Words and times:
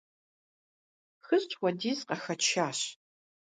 ХищӀ 1.25 1.53
хуэдиз 1.59 1.99
къахэтшащ. 2.07 2.79